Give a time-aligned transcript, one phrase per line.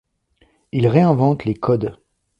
[0.71, 1.95] Il réinvente les codes.